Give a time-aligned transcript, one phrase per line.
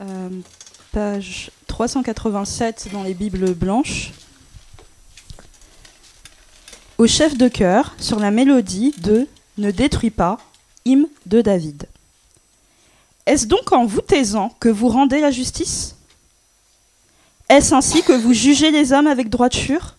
[0.00, 0.30] Euh,
[0.92, 4.12] page 387 dans les Bibles blanches.
[6.96, 10.38] Au chef de chœur, sur la mélodie de Ne détruis pas,
[10.86, 11.88] hymne de David.
[13.26, 15.96] Est-ce donc en vous taisant que vous rendez la justice?
[17.50, 19.96] Est-ce ainsi que vous jugez les hommes avec droiture?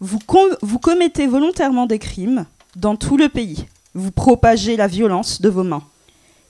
[0.00, 0.18] Vous,
[0.62, 2.46] vous commettez volontairement des crimes
[2.76, 3.66] dans tout le pays.
[3.94, 5.84] Vous propagez la violence de vos mains.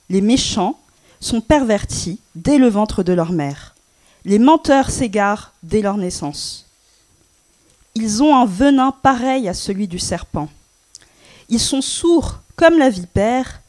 [0.08, 0.79] Les méchants
[1.20, 3.74] sont pervertis dès le ventre de leur mère.
[4.24, 6.66] Les menteurs s'égarent dès leur naissance.
[7.94, 10.48] Ils ont un venin pareil à celui du serpent.
[11.48, 13.60] Ils sont sourds comme la vipère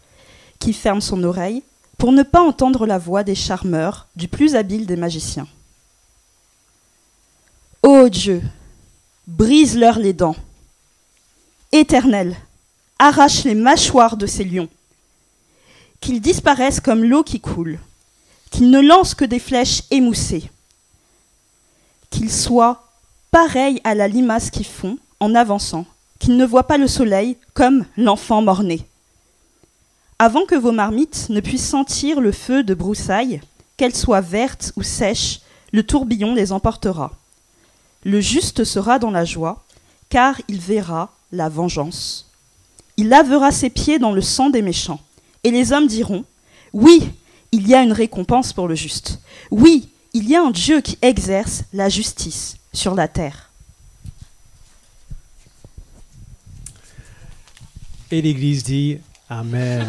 [0.60, 1.64] qui ferme son oreille
[1.98, 5.48] pour ne pas entendre la voix des charmeurs, du plus habile des magiciens.
[7.84, 8.42] Ô Dieu,
[9.28, 10.36] brise-leur les dents.
[11.72, 12.36] Éternel,
[13.00, 14.70] arrache les mâchoires de ces lions
[16.02, 17.80] qu'ils disparaissent comme l'eau qui coule,
[18.50, 20.50] qu'ils ne lancent que des flèches émoussées,
[22.10, 22.90] qu'ils soient
[23.30, 25.86] pareils à la limace qui fond en avançant,
[26.20, 28.86] qu'ils ne voient pas le soleil comme l'enfant mort-né.
[30.20, 33.42] Avant que vos marmites ne puissent sentir le feu de broussailles,
[33.78, 35.42] qu'elles soient vertes ou sèches,
[35.72, 37.12] le tourbillon les emportera.
[38.04, 39.64] Le juste sera dans la joie,
[40.10, 42.30] car il verra la vengeance.
[42.98, 45.00] Il lavera ses pieds dans le sang des méchants.
[45.44, 46.26] Et les hommes diront,
[46.74, 47.12] oui,
[47.52, 49.22] il y a une récompense pour le juste.
[49.50, 53.50] Oui, il y a un Dieu qui exerce la justice sur la terre.
[58.12, 59.88] Et l'Église dit Amen.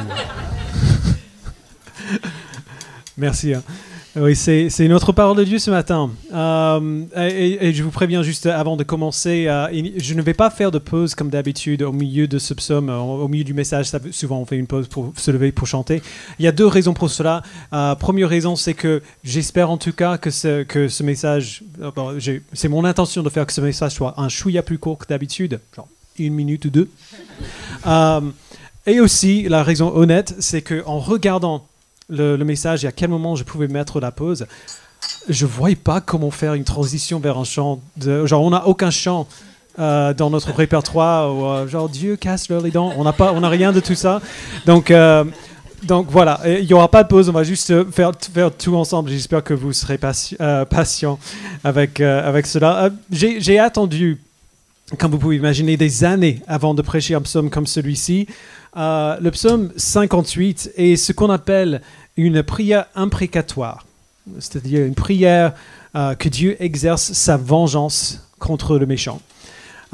[3.17, 3.55] Merci.
[3.55, 3.62] Hein.
[4.14, 6.10] Oui, c'est une autre parole de Dieu ce matin.
[6.34, 10.70] Euh, et, je vous préviens juste avant de commencer, euh, je ne vais pas faire
[10.70, 13.90] de pause comme d'habitude au milieu de ce psaume, au, milieu du message.
[14.10, 16.02] souvent, on fait une pause pour se lever pour chanter.
[16.39, 17.42] Il y a deux raisons pour cela.
[17.73, 21.64] Euh, première raison, c'est que j'espère en tout cas que ce, que message,
[22.52, 25.58] c'est mon intention de faire que ce message soit un chouïa plus court que d'habitude,
[25.74, 26.90] genre une minute ou deux.
[28.86, 31.64] et aussi, la raison honnête, c'est qu'en regardant
[32.12, 34.46] le, message et à quel moment je pouvais mettre la pause,
[35.28, 37.80] je ne voyais pas comment faire une transition vers un chant.
[38.00, 39.27] Genre, on n'a aucun chant
[39.78, 42.92] euh, dans notre répertoire, ou, euh, genre Dieu casse les dents.
[42.98, 44.20] On n'a pas, on rien de tout ça.
[44.67, 45.24] Donc, euh,
[45.84, 47.30] donc voilà, il n'y aura pas de pause.
[47.30, 49.08] On va juste faire, faire tout ensemble.
[49.08, 51.18] J'espère que vous serez patient
[51.64, 52.90] avec, avec cela.
[53.11, 54.20] J'ai attendu,
[54.98, 58.27] comme vous pouvez imaginer, des années avant de prêcher un psaume comme celui-ci.
[58.77, 61.80] le psaume 58 est ce qu'on appelle
[62.17, 63.86] une prière imprécatoire,
[64.39, 65.55] c'est-à-dire une prière
[65.96, 69.20] euh, que Dieu exerce sa vengeance contre le méchant.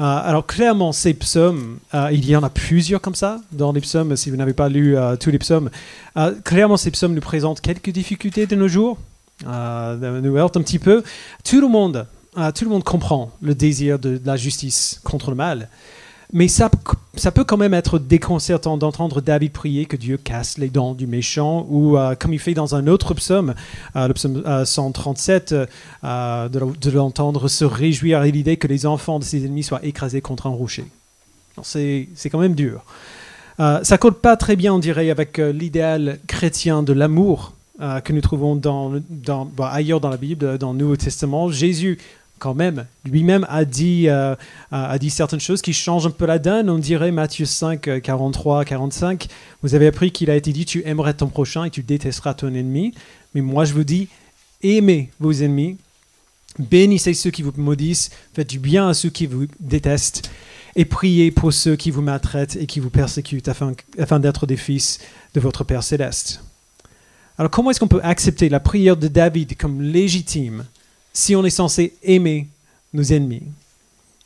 [0.01, 3.81] Euh, alors clairement, ces psaumes, euh, il y en a plusieurs comme ça dans les
[3.81, 5.69] psaumes, si vous n'avez pas lu tous les psaumes.
[6.43, 8.97] clairement, ces psaumes nous présentent quelques difficultés de nos jours,
[9.45, 11.03] nous heurtent un petit peu.
[11.43, 12.05] Tout le monde,
[12.55, 15.69] tout le monde comprend le désir de la justice contre le mal.
[16.31, 16.69] Mais ça,
[17.15, 21.07] ça peut quand même être déconcertant d'entendre David prier que Dieu casse les dents du
[21.07, 23.55] méchant, ou euh, comme il fait dans un autre psaume,
[23.95, 25.55] euh, le psaume 137,
[26.03, 30.21] euh, de, l'entendre se réjouir à l'idée que les enfants de ses ennemis soient écrasés
[30.21, 30.85] contre un rocher.
[31.63, 32.83] C'est quand même dur.
[33.57, 38.55] ça colle pas très bien, on dirait, avec l'idéal chrétien de l'amour que nous trouvons
[38.55, 39.01] dans,
[39.59, 41.49] ailleurs dans la Bible, dans le Nouveau Testament.
[41.49, 41.97] Jésus
[42.39, 44.35] quand même, lui-même a dit, euh,
[44.71, 46.69] a dit certaines choses qui changent un peu la donne.
[46.69, 49.27] On dirait Matthieu 5, 43, 45.
[49.61, 52.53] Vous avez appris qu'il a été dit Tu aimerais ton prochain et tu détesteras ton
[52.53, 52.93] ennemi.
[53.35, 54.07] Mais moi, je vous dis
[54.61, 55.77] Aimez vos ennemis,
[56.57, 60.29] bénissez ceux qui vous maudissent, faites du bien à ceux qui vous détestent,
[60.75, 64.57] et priez pour ceux qui vous maltraitent et qui vous persécutent afin, afin d'être des
[64.57, 64.99] fils
[65.33, 66.43] de votre Père céleste.
[67.37, 70.65] Alors, comment est-ce qu'on peut accepter la prière de David comme légitime?
[71.13, 72.47] Si on est censé aimer
[72.93, 73.43] nos ennemis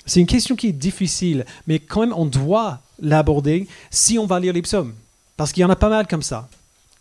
[0.05, 4.39] C'est une question qui est difficile, mais quand même on doit l'aborder si on va
[4.39, 4.93] lire les psaumes.
[5.37, 6.47] Parce qu'il y en a pas mal comme ça.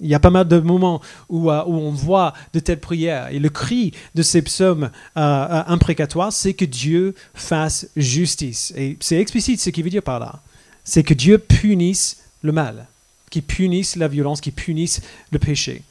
[0.01, 3.29] Il y a pas mal de moments où, euh, où on voit de telles prières.
[3.29, 8.73] Et le cri de ces psaumes euh, euh, imprécatoires, c'est que Dieu fasse justice.
[8.77, 10.41] Et c'est explicite ce qu'il veut dire par là.
[10.85, 12.87] C'est que Dieu punisse le mal,
[13.31, 15.83] qu'il punisse la violence, qu'il punisse le péché.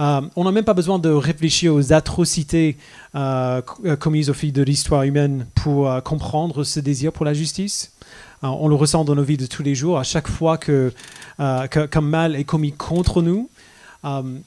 [0.00, 2.76] Euh, on n'a même pas besoin de réfléchir aux atrocités
[3.14, 7.92] euh, euh, commises au fil de l'histoire humaine pour comprendre ce désir pour la justice.
[8.42, 10.92] on le ressent dans nos vies de tous les jours, à chaque fois que,
[11.38, 13.48] qu'un mal est commis contre nous.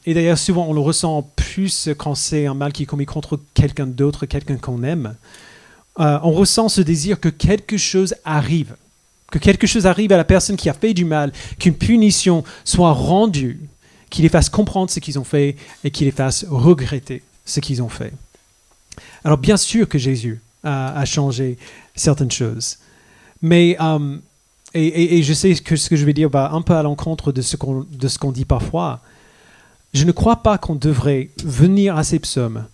[0.05, 3.39] et d'ailleurs, souvent, on le ressent plus quand c'est un mal qui est commis contre
[3.53, 5.15] quelqu'un d'autre, quelqu'un qu'on aime.
[5.97, 8.75] on ressent ce désir que quelque chose arrive,
[9.31, 12.93] que quelque chose arrive à la personne qui a fait du mal, qu'une punition soit
[12.93, 13.61] rendue
[14.09, 17.81] qui les fasse comprendre ce qu'ils ont fait et qui les fasse regretter ce qu'ils
[17.81, 18.13] ont fait.
[19.23, 21.57] Alors bien sûr que Jésus a, changé
[21.95, 22.77] certaines choses,
[23.41, 24.17] mais euh,
[24.73, 27.41] et, je sais que ce que je vais dire va un peu à l'encontre de
[27.41, 29.01] ce qu'on dit parfois.
[29.93, 32.65] Je ne crois pas qu'on devrait venir à ces psaumes,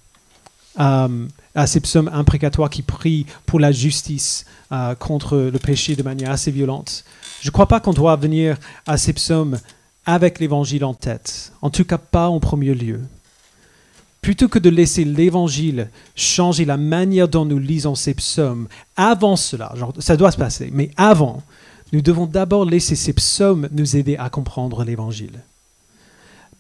[0.80, 6.04] euh, à ces psaumes imprécatoires qui prient pour la justice euh, contre le péché de
[6.04, 7.04] manière assez violente.
[7.42, 8.58] Je ne crois pas qu'on doit venir
[8.88, 9.60] à ces psaumes
[10.06, 13.02] avec l'évangile en tête, en tout cas pas en premier lieu.
[14.22, 19.74] Plutôt que de laisser l'évangile changer la manière dont nous lisons ces psaumes, avant cela,
[20.00, 21.44] ça doit se passer, mais avant,
[21.92, 25.42] nous devons d'abord laisser ces psaumes nous aider à comprendre l'évangile.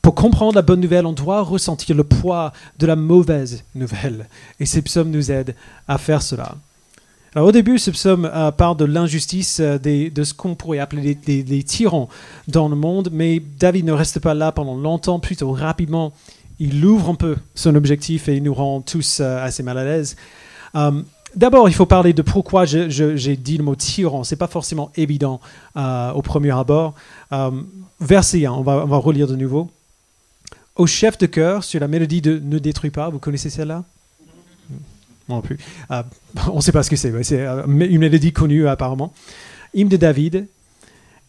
[0.01, 4.27] Pour comprendre la bonne nouvelle, on doit ressentir le poids de la mauvaise nouvelle,
[4.59, 5.55] et ces psaumes nous aident
[5.87, 6.55] à faire cela.
[7.35, 11.15] Alors, au début, ce psaume euh, parle de l'injustice euh, de ce qu'on pourrait appeler
[11.15, 12.07] des, tyrans
[12.47, 16.13] dans le monde, mais David ne reste pas là pendant longtemps, plutôt rapidement
[16.59, 19.83] il ouvre un peu son objectif et il nous rend tous euh, assez mal à
[19.83, 20.15] l'aise.
[21.35, 24.23] D'abord, il faut parler de pourquoi j'ai dit le mot tyran.
[24.23, 25.41] Ce n'est pas forcément évident
[25.75, 26.93] au premier abord.
[27.99, 29.71] verset 1, on va, on va relire de nouveau.
[30.75, 33.83] Au chef de chœur, sur la mélodie de Ne détruis pas, vous connaissez celle-là?
[35.41, 35.57] Plus.
[36.51, 37.23] on ne sait pas ce que c'est.
[37.23, 39.13] c'est une mélodie connue apparemment.
[39.73, 40.47] Hymne de David.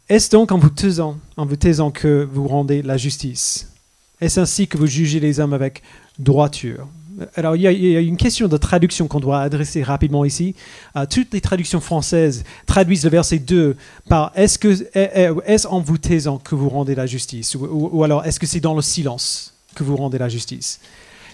[0.09, 3.71] Est-ce donc en vous taisant, en vous taisant que vous rendez la justice?
[4.21, 5.83] Est-ce ainsi que vous jugez les hommes avec
[6.19, 6.87] droiture?
[7.37, 10.55] Alors, il y, a, une question de traduction qu'on doit adresser rapidement ici.
[10.97, 13.77] Euh, toutes les traductions françaises traduisent le verset 2
[14.09, 17.55] par Est-ce que, est en vous taisant que vous rendez la justice?
[17.55, 20.81] Ou, alors, est-ce que c'est dans le silence que vous rendez la justice?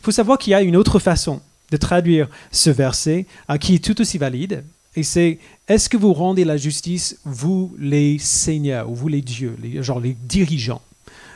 [0.01, 3.27] Il faut savoir qu'il y a une autre façon de traduire ce verset
[3.61, 4.65] qui est tout aussi valide.
[4.97, 5.39] Et c'est
[5.69, 10.01] Est-ce que vous rendez la justice, vous les seigneurs, ou vous les dieux, les, genre
[10.01, 10.83] les dirigeants?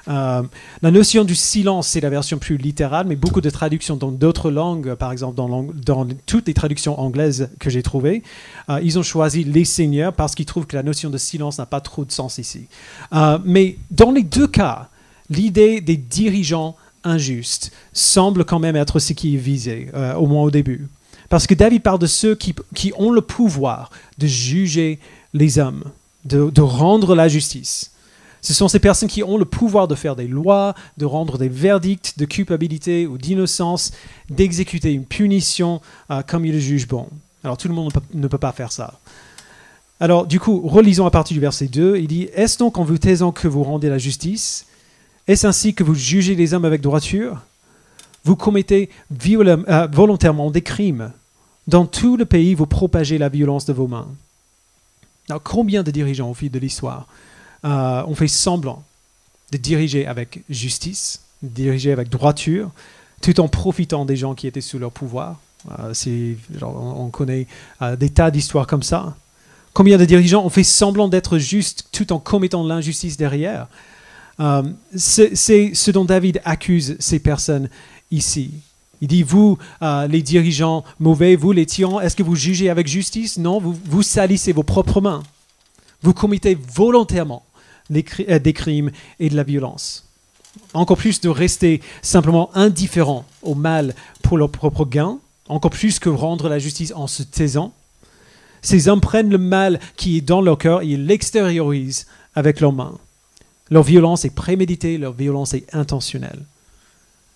[0.08, 0.42] Euh,
[0.82, 4.50] la notion du silence, c'est la version plus littérale, mais beaucoup de traductions dans d'autres
[4.50, 8.22] langues, par exemple dans, dans, toutes les traductions anglaises que j'ai trouvées,
[8.68, 11.66] euh, ils ont choisi les seigneurs parce qu'ils trouvent que la notion de silence n'a
[11.66, 12.66] pas trop de sens ici.
[13.14, 14.88] Euh, mais dans les deux cas,
[15.30, 20.50] l'idée des dirigeants injustes semble quand même être ce qui est visé, au moins au
[20.50, 20.88] début.
[21.28, 24.98] Parce que David parle de ceux qui, qui ont le pouvoir de juger
[25.32, 25.84] les hommes,
[26.24, 27.90] de, de rendre la justice.
[28.44, 31.48] Ce sont ces personnes qui ont le pouvoir de faire des lois, de rendre des
[31.48, 33.92] verdicts de culpabilité ou d'innocence,
[34.28, 35.80] d'exécuter une punition
[36.10, 37.08] euh, comme ils le jugent bon.
[37.42, 39.00] Alors tout le monde ne peut, pas faire ça.
[39.98, 42.98] Alors du coup, relisons à partir du verset 2, il dit, Est-ce donc en vous
[42.98, 44.66] taisant que vous rendez la justice?
[45.26, 47.40] Est-ce ainsi que vous jugez les hommes avec droiture?
[48.24, 48.90] Vous commettez
[49.26, 51.12] euh, volontairement des crimes.
[51.66, 54.08] Dans tout le pays, vous propagez la violence de vos mains.
[55.42, 57.06] Combien de dirigeants au fil de l'histoire
[57.64, 58.82] euh, on fait semblant
[59.50, 62.70] de diriger avec justice, de diriger avec droiture,
[63.22, 65.40] tout en profitant des gens qui étaient sous leur pouvoir?
[65.78, 65.94] Euh,
[66.60, 67.46] on, connaît
[67.96, 69.16] des tas d'histoires comme ça.
[69.72, 73.66] Combien de dirigeants ont fait semblant d'être justes tout en commettant l'injustice derrière?
[74.38, 77.68] C'est ce dont David accuse ces personnes
[78.10, 78.50] ici.
[79.00, 79.58] Il dit, vous,
[80.08, 83.38] les dirigeants mauvais, vous, les tyrans, est-ce que vous jugez avec justice?
[83.38, 85.22] Non, vous, salissez vos propres mains.
[86.02, 87.44] Vous commettez volontairement
[87.90, 90.08] euh, des crimes et de la violence.
[90.72, 95.18] Encore plus de rester simplement indifférent au mal pour leur propre gain,
[95.48, 97.72] encore plus que rendre la justice en se taisant.
[98.62, 102.98] Ces hommes prennent le mal qui est dans leur cœur et l'extériorisent avec leurs mains.
[103.70, 106.40] Leur violence est préméditée, leur violence est intentionnelle.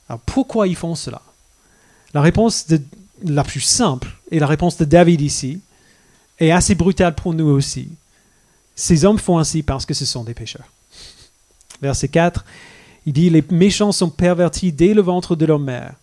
[0.09, 1.23] Alors pourquoi ils font cela?
[2.15, 2.67] La réponse
[3.25, 5.61] la plus simple, et la réponse de David ici,
[6.39, 7.89] est assez brutale pour nous aussi.
[8.77, 10.71] Ces hommes font ainsi parce que ce sont des pécheurs.
[11.83, 12.45] Verset 4,
[13.07, 15.95] il dit, Les méchants sont pervertis dès le ventre de leur mère.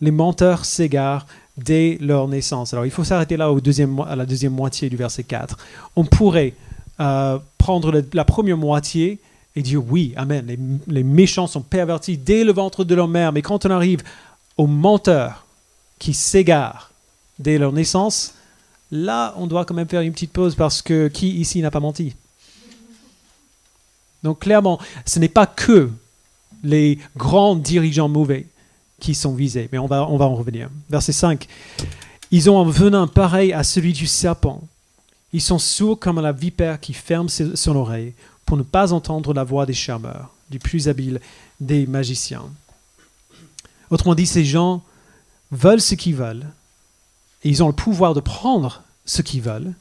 [0.00, 2.72] Les menteurs s'égarent dès leur naissance.
[2.72, 5.56] Alors il faut s'arrêter là au deuxième, à la deuxième moitié du verset 4.
[5.96, 6.54] On pourrait
[7.00, 9.18] euh, prendre la première moitié
[9.56, 13.32] et dire oui, amen, les, les, méchants sont pervertis dès le ventre de leur mère.
[13.32, 14.02] Mais quand on arrive
[14.56, 15.46] aux menteurs
[15.98, 16.90] qui s'égarent
[17.38, 18.34] dès leur naissance,
[18.90, 21.80] Là, on doit quand même faire une petite pause parce que qui ici n'a pas
[21.80, 22.14] menti?
[24.22, 25.90] Donc clairement, ce n'est pas que
[26.62, 28.46] les grands dirigeants mauvais
[29.00, 30.70] qui sont visés, mais on va, on va en revenir.
[30.88, 31.48] Verset 5.
[32.30, 34.62] Ils ont un venin pareil à celui du serpent.
[35.32, 39.44] Ils sont sourds comme la vipère qui ferme son oreille pour ne pas entendre la
[39.44, 41.20] voix des charmeurs, du plus habile
[41.60, 42.44] des magiciens.
[43.90, 44.82] Autrement dit, ces gens
[45.50, 46.46] veulent ce qu'ils veulent,
[47.42, 49.72] et ils ont le pouvoir de prendre ce qu'ils veulent,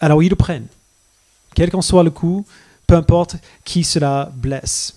[0.00, 0.66] alors ils le prennent.
[1.54, 2.46] Quel qu'en soit le coup,
[2.86, 4.96] peu importe qui cela blesse.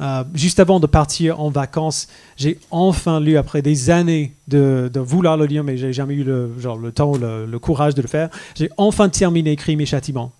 [0.00, 5.36] Euh, juste avant de partir en vacances, j'ai enfin lu, après des années de, vouloir
[5.36, 6.52] le lire, mais j'ai jamais eu le,
[6.94, 10.32] temps, le, le courage de le faire, j'ai enfin terminé Crime et Châtiment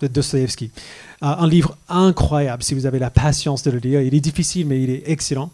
[0.00, 0.70] de Dostoevsky.
[1.22, 4.00] Euh, un livre incroyable si vous avez la patience de le lire.
[4.00, 5.50] Il est difficile, mais il est excellent.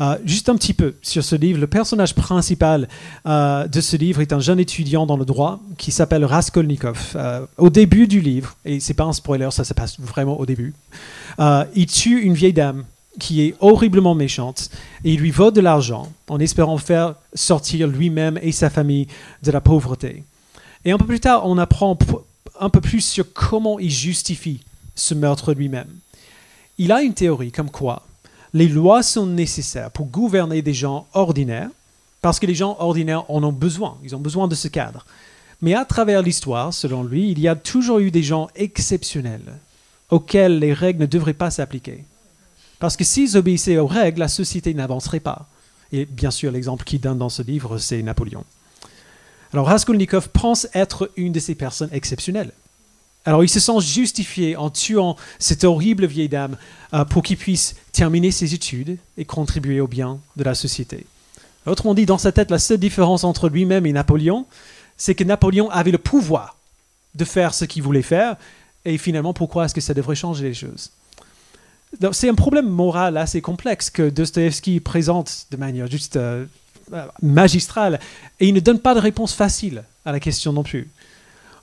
[0.00, 1.60] Euh, juste un petit peu sur ce livre.
[1.60, 2.88] Le personnage principal
[3.26, 7.16] euh, de ce livre est un jeune étudiant dans le droit qui s'appelle Raskolnikov.
[7.58, 10.74] au début du livre, et c'est pas un spoiler, ça se passe vraiment au début,
[11.74, 12.84] il tue une vieille dame
[13.20, 14.70] qui est horriblement méchante
[15.04, 19.06] et il lui vole de l'argent en espérant faire sortir lui-même et sa famille
[19.42, 20.24] de la pauvreté.
[20.84, 21.96] Et un peu plus tard, on apprend
[22.60, 24.60] un peu plus sur comment il justifie
[24.94, 25.88] ce meurtre lui-même.
[26.78, 28.04] Il a une théorie comme quoi
[28.54, 31.70] les lois sont nécessaires pour gouverner des gens ordinaires,
[32.22, 35.04] parce que les gens ordinaires en ont besoin, ils ont besoin de ce cadre.
[35.60, 39.58] Mais à travers l'histoire, selon lui, il y a toujours eu des gens exceptionnels
[40.08, 42.04] auxquels les règles ne devraient pas s'appliquer.
[42.78, 45.48] Parce que s'ils obéissaient aux règles, la société n'avancerait pas.
[45.90, 48.44] Et bien sûr, l'exemple qu'il donne dans ce livre, c'est Napoléon.
[49.54, 52.50] Alors Raskolnikov pense être une de ces personnes exceptionnelles.
[53.24, 56.56] Alors il se sent justifié en tuant cette horrible vieille dame
[56.92, 61.06] euh, pour qu'il puisse terminer ses études et contribuer au bien de la société.
[61.66, 64.44] Autrement dit, dans sa tête, la seule différence entre lui-même et Napoléon,
[64.96, 66.56] c'est que Napoléon avait le pouvoir
[67.14, 68.34] de faire ce qu'il voulait faire,
[68.84, 70.90] et finalement, pourquoi est-ce que ça devrait changer les choses?
[72.10, 76.44] C'est un problème moral assez complexe que Dostoevsky présente de manière juste euh,
[76.94, 78.00] euh, magistrale,
[78.40, 80.88] et il ne donne pas de réponse facile à la question non plus.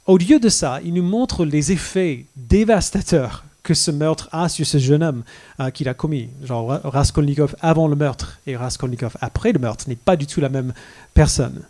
[0.08, 4.66] Au lieu de ça, il nous montre les effets dévastateurs que ce meurtre a sur
[4.66, 5.24] ce jeune homme
[5.60, 6.30] euh, qu'il a commis.
[6.44, 10.50] Genre Raskolnikov avant le meurtre et Raskolnikov après le meurtre n'est pas du tout la
[10.50, 10.74] même
[11.14, 11.62] personne.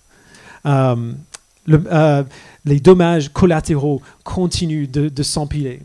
[0.66, 1.12] Euh,
[1.70, 2.24] euh,
[2.66, 5.82] les dommages collatéraux continuent de, s'empiler.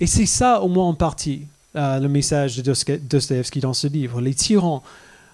[0.00, 1.42] Et c'est ça, au moins en partie,
[1.74, 2.62] le message de
[2.98, 4.20] Dostoevsky dans ce livre.
[4.20, 4.82] Les tyrans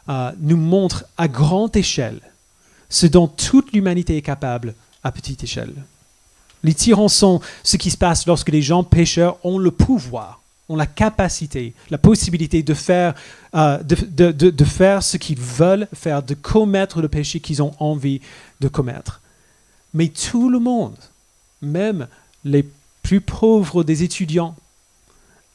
[0.09, 2.21] nous montrent à grande échelle
[2.89, 5.73] ce dont toute l'humanité est capable à petite échelle.
[6.63, 10.77] Les tyrans sont ce qui se passe lorsque les gens pécheurs ont le pouvoir, ont
[10.77, 13.15] la capacité, la possibilité de faire,
[13.55, 18.21] euh, de, faire ce qu'ils veulent faire, de commettre le péché qu'ils ont envie
[18.61, 19.21] de commettre.
[19.95, 20.97] Mais tout le monde,
[21.63, 22.07] même
[22.45, 22.69] les
[23.03, 24.55] plus pauvres des étudiants,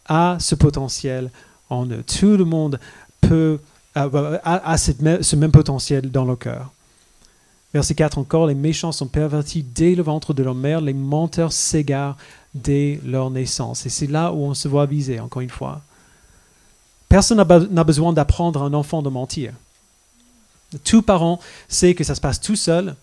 [0.07, 1.31] a ce potentiel
[1.69, 2.03] en eux.
[2.03, 2.79] Tout le monde
[3.21, 3.59] peut,
[3.95, 6.71] a, ce même potentiel dans le cœur.
[7.73, 11.51] Verset 4 encore, les méchants sont pervertis dès le ventre de leur mère, les menteurs
[11.51, 12.17] s'égarent
[12.53, 13.85] dès leur naissance.
[13.85, 15.81] Et c'est là où on se voit visé, encore une fois.
[17.09, 19.53] Personne n'a besoin d'apprendre à un enfant de mentir.
[20.83, 22.95] Tout parent sait que ça se passe tout seul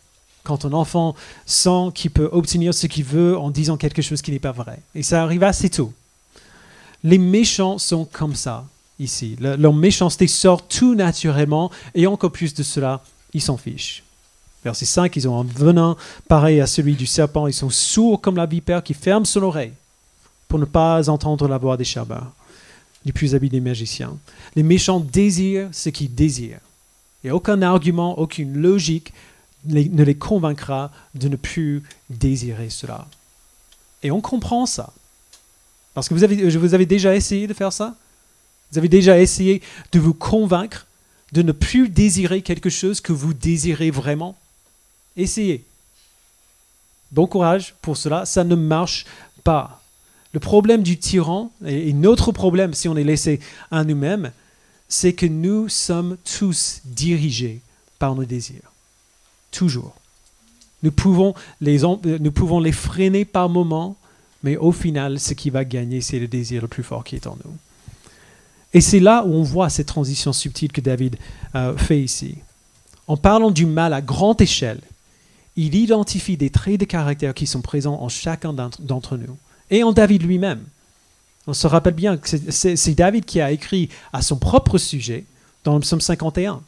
[0.43, 1.15] quand un enfant
[1.47, 4.81] sent qu'il peut obtenir ce qu'il veut en disant quelque chose qui n'est pas vrai.
[4.95, 5.93] Et ça arrive assez tôt.
[7.05, 8.65] Les méchants sont comme ça
[8.99, 9.37] ici.
[9.41, 14.03] leur méchanceté sort tout naturellement et encore plus de cela, ils s'en fichent.
[14.65, 15.97] Verset 5, ils ont un venin
[16.29, 17.49] pareil à celui du serpent.
[17.49, 19.73] Ils sont sourds comme la vipère qui ferme son oreille
[20.47, 22.31] pour ne pas entendre la voix des charbeurs,
[23.05, 24.17] les plus habiles des magiciens.
[24.55, 26.61] Les méchants désirent ce qu'ils désirent.
[27.25, 29.13] Et aucun argument, aucune logique
[29.65, 33.07] ne les convaincra de ne plus désirer cela.
[34.03, 34.93] Et on comprend ça.
[35.95, 37.95] Parce que vous avez, vous avez déjà essayé de faire ça?
[38.73, 39.61] Vous avez déjà essayé
[39.93, 40.87] de vous convaincre
[41.33, 44.37] de ne plus désirer quelque chose que vous désirez vraiment?
[45.17, 45.64] Essayez.
[47.11, 49.05] Bon courage pour cela, ça ne marche
[49.45, 49.83] pas.
[50.33, 54.33] Le problème du tyran, et notre problème si on est laissé à nous-mêmes,
[54.88, 57.61] c'est que nous sommes tous dirigés
[57.99, 58.73] par nos désirs.
[59.50, 59.95] Toujours.
[60.83, 63.97] Nous pouvons les, nous pouvons les freiner par moments,
[64.43, 67.26] mais au final, ce qui va gagner, c'est le désir le plus fort qui est
[67.26, 67.55] en nous.
[68.75, 71.17] Et c'est là où on voit cette transition subtile que David
[71.55, 72.37] euh, fait ici.
[73.07, 74.81] En parlant du mal à grande échelle,
[75.57, 79.37] il identifie des traits de caractère qui sont présents en chacun d'entre nous
[79.71, 80.62] et en David lui-même.
[81.47, 85.25] On se rappelle bien que c'est David qui a écrit à son propre sujet
[85.64, 86.61] dans le psaume 51,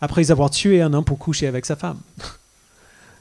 [0.00, 1.98] après avoir tué un homme pour coucher avec sa femme.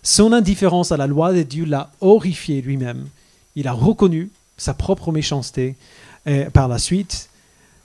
[0.06, 3.08] Son indifférence à la loi de Dieu l'a horrifié lui-même.
[3.56, 5.78] Il a reconnu sa propre méchanceté
[6.26, 7.30] et par la suite.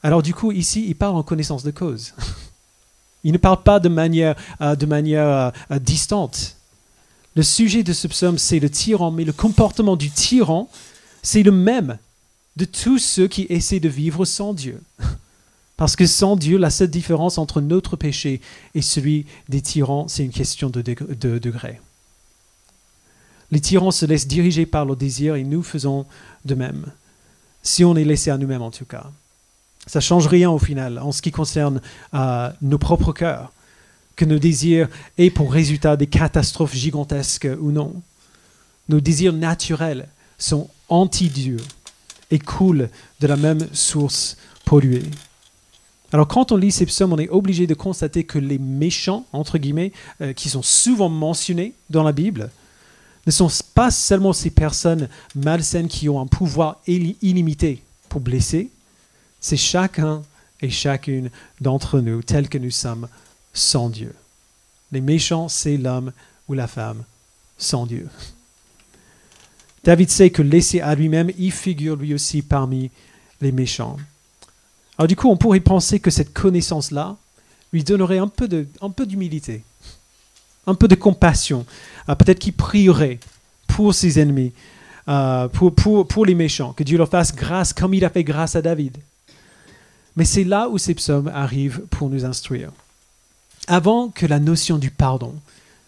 [0.02, 2.14] Alors du coup, ici, il parle en connaissance de cause.
[3.24, 6.56] Il ne parle pas de manière, euh, manière euh, distante.
[7.34, 10.68] Le sujet de ce psaume, c'est le tyran, mais le comportement du tyran,
[11.22, 11.98] c'est le même
[12.56, 14.80] de tous ceux qui essaient de vivre sans Dieu.
[15.76, 18.40] Parce que sans Dieu, la seule différence entre notre péché
[18.74, 21.80] et celui des tyrans, c'est une question de, degré.
[23.52, 26.04] Les tyrans se laissent diriger par leurs désirs et nous faisons
[26.44, 26.86] de même,
[27.62, 29.12] si on est laissé à nous-mêmes en tout cas.
[29.86, 31.80] Ça change rien au final en ce qui concerne
[32.14, 33.52] euh, nos propres cœurs,
[34.16, 38.02] que nos désirs aient pour résultat des catastrophes gigantesques ou non.
[38.88, 40.08] Nos désirs naturels
[40.38, 41.58] sont anti-Dieu
[42.30, 42.88] et coulent
[43.20, 45.04] de la même source polluée.
[46.12, 49.58] Alors quand on lit ces psaumes, on est obligé de constater que les méchants, entre
[49.58, 52.50] guillemets, euh, qui sont souvent mentionnés dans la Bible,
[53.26, 58.70] ne sont pas seulement ces personnes malsaines qui ont un pouvoir illimité pour blesser,
[59.40, 60.22] c'est chacun
[60.60, 61.30] et chacune
[61.60, 63.08] d'entre nous, tels que nous sommes,
[63.52, 64.14] sans Dieu.
[64.92, 66.12] Les méchants, c'est l'homme
[66.48, 67.04] ou la femme
[67.58, 68.08] sans Dieu.
[69.84, 72.90] David sait que laissé à lui-même, il figure lui aussi parmi
[73.40, 73.96] les méchants.
[74.96, 77.16] Alors du coup, on pourrait penser que cette connaissance-là
[77.72, 78.48] lui donnerait un peu,
[79.06, 79.62] d'humilité,
[80.66, 81.66] un peu de compassion.
[82.08, 83.18] Euh, peut-être qu'il prierait
[83.66, 84.52] pour ses ennemis,
[85.08, 88.56] euh, pour, pour les méchants, que Dieu leur fasse grâce comme il a fait grâce
[88.56, 88.96] à David.
[90.18, 92.72] Mais c'est là où ces psaumes arrivent pour nous instruire.
[93.68, 95.32] Avant que la notion du pardon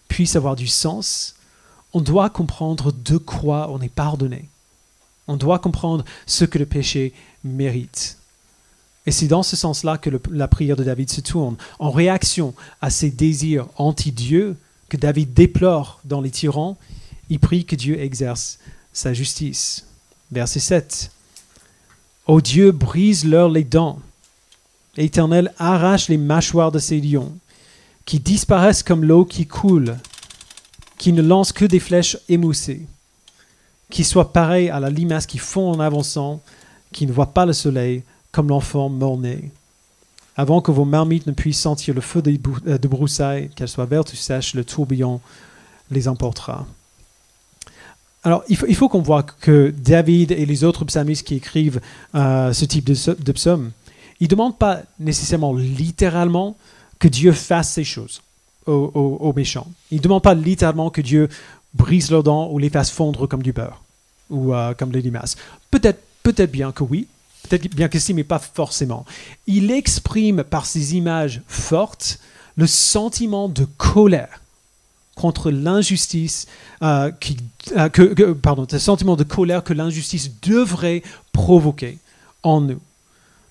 [0.07, 1.35] puisse avoir du sens,
[1.91, 4.47] on doit comprendre de quoi on est pardonné.
[5.27, 7.11] On doit comprendre ce que le péché
[7.43, 8.17] mérite.
[9.05, 12.89] Et c'est dans ce sens-là que la prière de David se tourne, en réaction à
[12.89, 14.55] ces désirs anti-Dieu
[14.87, 16.77] que David déplore dans les tyrans,
[17.29, 18.59] il prie que Dieu exerce
[18.93, 19.87] sa justice.
[20.31, 21.11] Verset 7.
[22.27, 23.99] Ô Dieu, brise-leur les dents.
[24.97, 27.33] Éternel, arrache les mâchoires de ces lions,
[28.05, 29.95] qui disparaissent comme l'eau qui coule,
[30.97, 32.85] qui ne lancent que des flèches émoussées,
[33.89, 36.41] qui soient pareils à la limace qui fond en avançant,
[36.91, 39.51] qui ne voit pas le soleil, comme l'enfant mort-né.
[40.35, 44.13] Avant que vos marmites ne puissent sentir le feu euh, de broussailles, qu'elles soient vertes
[44.13, 45.21] ou sèches, le tourbillon
[45.89, 46.65] les emportera.
[48.23, 51.81] Alors, il faut, qu'on voit que David et les autres psalmistes qui écrivent
[52.13, 53.71] euh, ce type de, de psaume,
[54.21, 56.55] ils ne demandent pas nécessairement littéralement
[56.99, 58.21] que Dieu fasse ces choses
[58.67, 59.67] aux, méchants.
[59.89, 61.27] Ils ne demandent pas littéralement que Dieu
[61.73, 63.81] brise leurs dents ou les fasse fondre comme du beurre
[64.29, 65.35] ou euh, comme des limaces.
[65.71, 67.07] Peut-être peut bien que oui,
[67.49, 69.05] peut-être bien que si, mais pas forcément.
[69.47, 72.19] Il exprime par ces images fortes
[72.55, 74.41] le sentiment de colère
[75.15, 76.47] contre l'injustice,
[76.83, 77.11] euh,
[77.75, 81.01] euh, que, pardon, le sentiment de colère que l'injustice devrait
[81.33, 81.97] provoquer
[82.43, 82.79] en nous.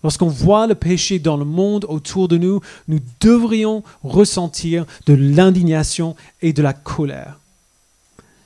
[0.03, 6.17] Lorsqu'on voit le péché dans le monde autour de nous, nous devrions ressentir de l'indignation
[6.41, 7.39] et de la colère.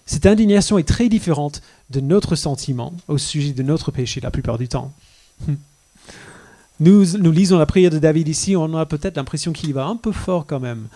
[0.06, 4.58] Cette indignation est très différente de notre sentiment au sujet de notre péché la plupart
[4.58, 4.92] du temps.
[6.80, 10.10] Nous, lisons la prière de David ici, on a peut-être l'impression qu'il va un peu
[10.10, 10.88] fort quand même.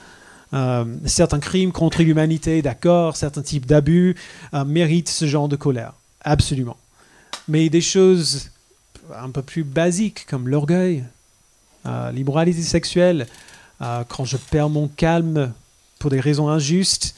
[0.53, 4.17] Euh, certains crimes contre l'humanité, d'accord, certains types d'abus
[4.55, 5.93] euh, méritent ce genre de colère,
[6.23, 6.77] absolument.
[7.47, 8.51] Mais des choses
[9.17, 11.05] un peu plus basiques comme l'orgueil,
[11.87, 13.27] euh, l'immoralité sexuelle,
[13.81, 15.53] euh, quand je perds mon calme
[15.99, 17.15] pour des raisons injustes,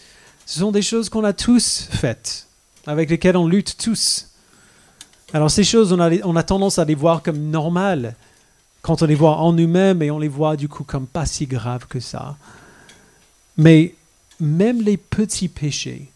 [0.46, 2.46] ce sont des choses qu'on a tous faites,
[2.86, 4.28] avec lesquelles on lutte tous.
[5.32, 8.14] Alors ces choses, on a, on a tendance à les voir comme normales
[8.82, 11.46] quand on les voit en nous-mêmes et on les voit du coup comme pas si
[11.46, 12.36] graves que ça.
[13.56, 13.94] Mais
[14.40, 16.10] même les petits péchés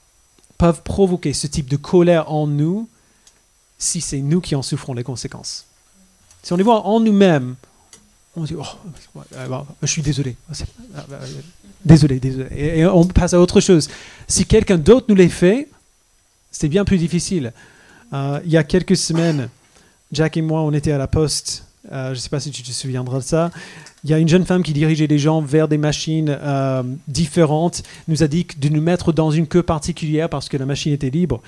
[0.58, 2.88] peuvent provoquer ce type de colère en nous
[3.84, 5.66] si c'est nous qui en souffrons les conséquences.
[6.42, 7.54] Si on les voit en nous-mêmes,
[8.36, 8.64] on dit oh,
[9.82, 10.36] je suis désolé.
[11.84, 12.48] Désolé, désolé.
[12.50, 13.88] Et on passe à autre chose.
[14.26, 15.68] Si quelqu'un d'autre nous les fait,
[16.50, 17.52] c'est bien plus difficile.
[18.12, 19.48] Euh, il y a quelques semaines,
[20.12, 21.64] Jack et moi, on était à la poste.
[21.92, 23.50] Euh, je ne sais pas si tu te souviendras de ça.
[24.04, 27.82] Il y a une jeune femme qui dirigeait les gens vers des machines euh, différentes,
[28.08, 31.10] nous a dit de nous mettre dans une queue particulière parce que la machine était
[31.10, 31.42] libre.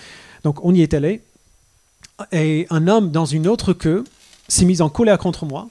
[0.45, 1.23] Donc on y est allé.
[2.33, 4.05] Et un homme dans une autre queue
[4.49, 5.69] s'est mis en colère contre moi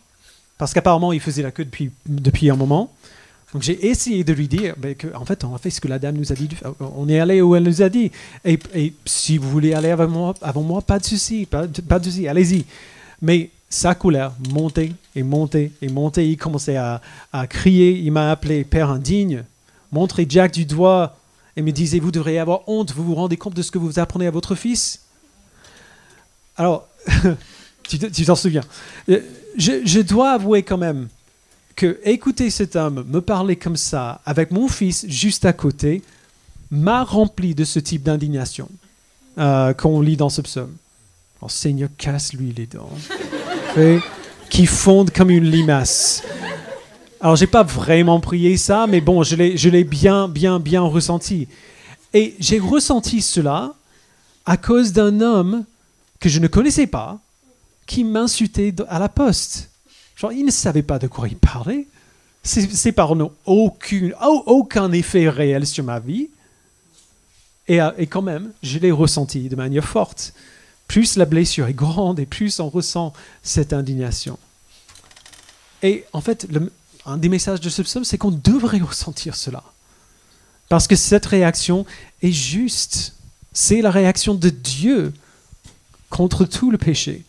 [0.57, 2.91] parce qu'apparemment il faisait la queue depuis, depuis un moment.
[3.53, 5.99] Donc j'ai essayé de lui dire qu'en en fait on a fait ce que la
[5.99, 8.11] dame nous a dit, on est allé où elle nous a dit.
[8.43, 8.59] Et,
[9.05, 12.65] si vous voulez aller avant moi, avant moi pas de souci, pas, de souci, allez-y.
[13.21, 16.27] Mais sa colère montait et montait et montait.
[16.27, 19.43] Il commençait à, à crier, il m'a appelé père indigne,
[19.91, 21.17] montrait Jack du doigt
[21.55, 23.99] et me disait vous devriez avoir honte, vous vous rendez compte de ce que vous
[23.99, 25.04] apprenez à votre fils?
[26.57, 26.87] Alors,
[27.83, 28.63] tu t'en souviens.
[29.09, 29.19] Euh,
[29.57, 31.07] je, je dois avouer quand même
[31.75, 36.01] que écouter cet homme me parler comme ça, avec mon fils juste à côté,
[36.71, 38.69] m'a rempli de ce type d'indignation
[39.37, 40.73] euh, qu'on lit dans ce psaume.
[41.41, 42.89] Oh, Seigneur, casse-lui les dents.
[44.49, 46.23] qui fondent comme une limace.
[47.19, 51.47] Alors, j'ai pas vraiment prié ça, mais bon, je l'ai bien, bien, bien ressenti.
[52.13, 53.73] Et j'ai ressenti cela
[54.45, 55.65] à cause d'un homme
[56.25, 57.19] que je ne connaissais pas,
[57.85, 59.69] qui m'insultait à la poste.
[60.15, 61.85] Genre, il ne savait pas de quoi il parlait.
[62.41, 66.29] Ces paroles n'ont aucun, effet réel sur ma vie.
[67.67, 70.33] Et, euh, et quand même, je l'ai ressenti de manière forte.
[70.87, 74.39] Plus la blessure est grande et plus on ressent cette indignation.
[75.83, 76.47] Et en fait,
[77.05, 79.61] un des messages de ce psaume, c'est qu'on devrait ressentir cela.
[80.69, 81.85] Parce que cette réaction
[82.23, 83.13] est juste.
[83.53, 85.13] C'est la réaction de Dieu
[86.09, 87.23] contre tout le péché.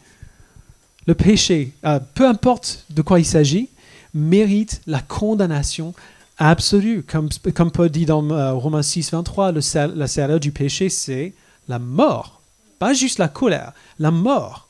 [1.07, 3.69] Le péché, euh, peu importe de quoi il s'agit,
[4.15, 5.95] mérite la condamnation
[6.39, 7.03] absolue.
[7.03, 9.61] Comme, comme Paul dit dans euh, Romains 6, 23, le
[9.95, 11.33] la salaire du péché, c'est
[11.69, 12.41] la mort.
[12.79, 14.69] Pas juste la colère, la mort.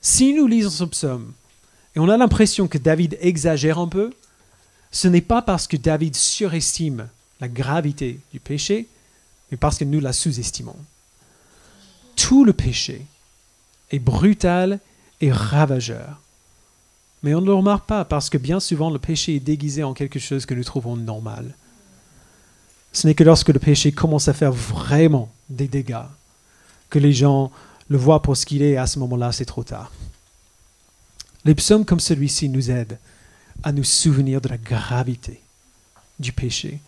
[0.00, 1.32] Si nous lisons ce psaume
[1.94, 4.12] et on a l'impression que David exagère un peu,
[4.90, 7.08] ce n'est pas parce que David surestime
[7.40, 8.88] la gravité du péché,
[9.50, 10.76] mais parce que nous la sous-estimons.
[12.16, 13.04] Tout le péché
[13.90, 14.80] est brutal
[15.20, 16.20] et ravageur.
[17.22, 19.94] Mais on ne le remarque pas parce que bien souvent le péché est déguisé en
[19.94, 21.54] quelque chose que nous trouvons normal.
[22.92, 26.06] Ce n'est que lorsque le péché commence à faire vraiment des dégâts
[26.90, 27.50] que les gens
[27.88, 29.92] le voient pour ce qu'il est et à ce moment-là c'est trop tard.
[31.44, 32.98] Les psaumes comme celui-ci nous aident
[33.62, 35.40] à nous souvenir de la gravité
[36.18, 36.80] du péché.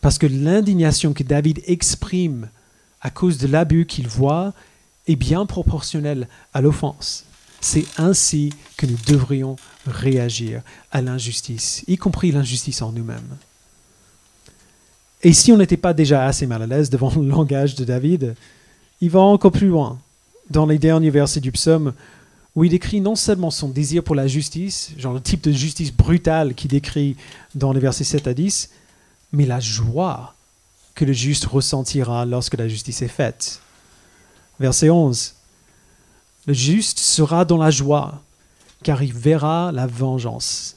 [0.00, 2.48] Parce que l'indignation que David exprime
[3.00, 4.52] à cause de l'abus qu'il voit
[5.06, 7.24] est bien proportionnelle à l'offense.
[7.60, 13.36] C'est ainsi que nous devrions réagir à l'injustice, y compris l'injustice en nous-mêmes.
[15.22, 18.34] Et si on n'était pas déjà assez mal à l'aise devant le langage de David,
[19.00, 19.98] il va encore plus loin.
[20.50, 21.92] Dans les derniers versets du psaume,
[22.54, 25.92] où il décrit non seulement son désir pour la justice, genre le type de justice
[25.92, 27.16] brutale qu'il décrit
[27.54, 28.70] dans les versets 7 à 10,
[29.32, 30.34] mais la joie
[30.94, 33.60] que le juste ressentira lorsque la justice est faite.
[34.60, 35.34] Verset 11.
[36.46, 38.22] Le juste sera dans la joie,
[38.82, 40.76] car il verra la vengeance.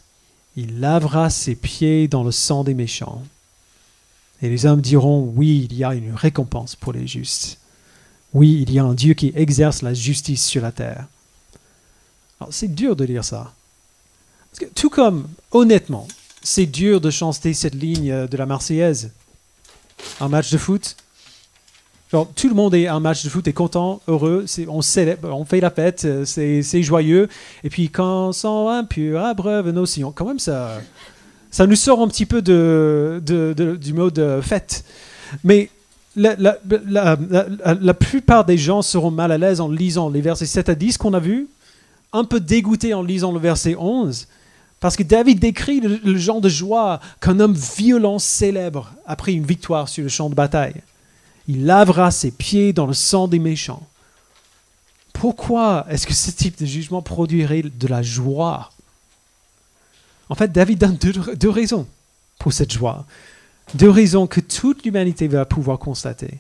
[0.56, 3.24] Il lavera ses pieds dans le sang des méchants.
[4.42, 7.60] Et les hommes diront, oui, il y a une récompense pour les justes.
[8.34, 11.08] Oui, il y a un Dieu qui exerce la justice sur la terre
[12.50, 13.54] c'est dur de dire ça.
[14.76, 16.08] tout comme, honnêtement,
[16.42, 19.12] c'est dur de chanter cette ligne de la Marseillaise.
[20.20, 20.96] Un match de foot.
[22.10, 25.60] Tout le monde est un match de foot est content, heureux, on célèbre, on fait
[25.60, 27.30] la fête, euh, c'est joyeux.
[27.64, 30.82] Et puis quand sans impur abreuve nos sillons, quand même ça,
[31.52, 33.22] ça nous sort un petit peu de,
[33.80, 34.84] du mode fête.
[35.44, 35.70] Mais
[36.16, 40.98] la, plupart des gens seront mal à l'aise en lisant les versets 7 à 10
[40.98, 41.48] qu'on a vus,
[42.14, 44.28] un peu dégoûté en lisant le verset 11,
[44.80, 49.90] parce que David décrit le, genre de joie qu'un homme violent célèbre après une victoire
[49.90, 50.82] sur le champ de bataille.
[51.50, 53.86] Il lavera ses pieds dans le sang des méchants.
[55.14, 58.70] Pourquoi est-ce que ce type de jugement produirait de la joie?
[60.30, 61.00] En fait, David donne
[61.36, 61.88] deux raisons
[62.38, 63.08] pour cette joie.
[63.74, 66.40] Deux raisons que toute l'humanité va pouvoir constater.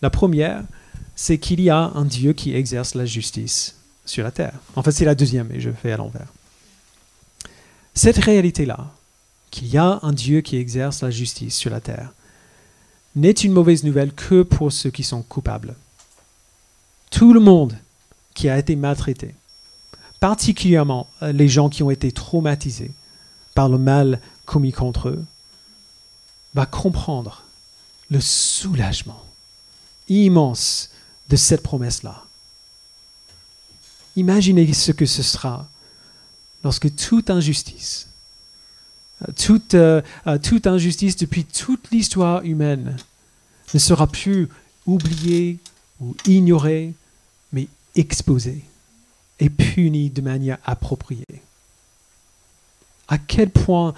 [0.00, 0.64] La première,
[1.14, 4.54] c'est qu'il y a un Dieu qui exerce la justice sur la terre.
[4.74, 6.32] En fait, c'est la deuxième, et je fais à l'envers.
[7.92, 8.90] Cette réalité-là,
[9.50, 12.14] qu'il y a un Dieu qui exerce la justice sur la terre,
[13.16, 15.74] n'est une mauvaise nouvelle que pour ceux qui sont coupables.
[17.10, 17.76] Tout le monde
[18.34, 19.34] qui a été maltraité,
[20.20, 22.92] particulièrement euh, les gens qui ont été traumatisés
[23.54, 25.24] par le mal commis contre eux,
[26.54, 27.44] va comprendre
[28.10, 29.24] le soulagement
[30.08, 30.90] immense
[31.28, 32.24] de cette promesse-là.
[34.16, 35.68] Imaginez ce que ce sera
[36.64, 38.08] lorsque toute injustice,
[39.36, 42.96] toute, euh, euh, toute injustice depuis toute l'histoire humaine
[43.74, 44.48] ne sera plus
[44.86, 45.58] oubliée
[46.00, 46.94] ou ignorée,
[47.52, 48.62] mais exposée
[49.40, 51.24] et punie de manière appropriée.
[53.08, 53.94] À quel point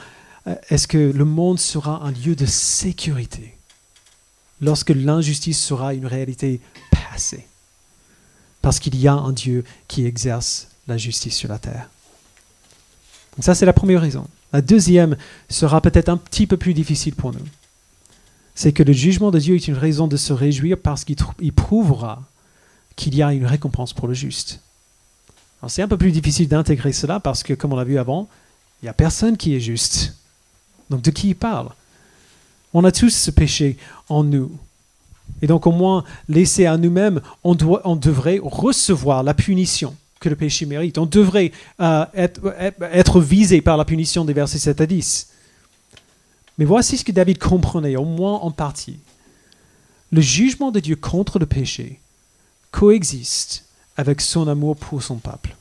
[0.47, 3.55] euh, est-ce que le monde sera un lieu de sécurité
[4.61, 7.47] lorsque l'injustice sera une réalité passée?
[8.63, 11.89] Parce qu'il y a un Dieu qui exerce la justice sur la terre.
[13.37, 14.27] Donc ça, c'est la première raison.
[14.53, 15.17] La deuxième
[15.49, 17.47] sera peut-être un petit peu plus difficile pour nous.
[18.55, 22.23] C'est que le jugement de Dieu est une raison de se réjouir parce qu'il prouvera
[22.97, 24.61] qu'il y a une récompense pour le juste.
[25.69, 28.29] c'est un peu plus difficile d'intégrer cela parce que, comme on l'a vu avant,
[28.83, 30.17] il n'y a personne qui est juste.
[30.91, 31.71] Donc de qui il parle?
[32.75, 33.77] On a tous ce péché
[34.09, 34.51] en nous.
[35.43, 40.37] Et donc au moins, laissé à nous-mêmes, on, on devrait recevoir la punition que le
[40.37, 40.99] péché mérite.
[40.99, 42.55] On devrait euh, être,
[42.93, 45.31] être, visé par la punition des versets 7 à 10.
[46.59, 48.99] Mais voici ce que David comprenait, au moins en partie.
[50.13, 52.01] Le jugement de Dieu contre le péché
[52.71, 53.65] coexiste
[53.97, 55.57] avec son amour pour son peuple.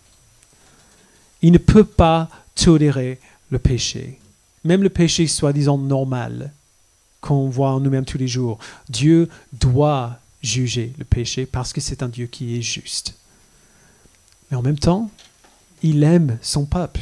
[1.41, 3.19] Il ne peut pas tolérer
[3.49, 4.19] le péché,
[4.65, 6.51] même le péché soi-disant normal
[7.21, 8.59] qu'on voit en nous-mêmes tous les jours.
[8.89, 13.15] Dieu doit juger le péché parce que c'est un Dieu qui est juste.
[14.49, 15.09] Mais en même temps,
[15.81, 17.01] il aime son peuple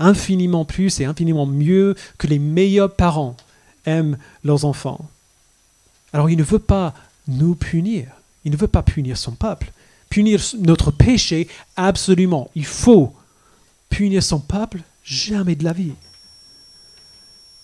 [0.00, 3.36] infiniment plus et infiniment mieux que les meilleurs parents
[3.84, 5.08] aiment leurs enfants.
[6.12, 6.94] Alors il ne veut pas
[7.28, 8.08] nous punir.
[8.44, 9.70] Il ne veut pas punir son peuple.
[10.08, 12.50] Punir notre péché, absolument.
[12.54, 13.14] Il faut
[13.90, 15.92] punir son peuple, jamais de la vie.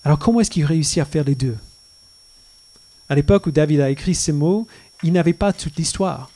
[0.05, 1.57] Alors comment est-ce qu'il réussit à faire les deux?
[3.09, 4.67] À l'époque où David a écrit ces mots,
[5.03, 6.31] il n'avait pas toute l'histoire.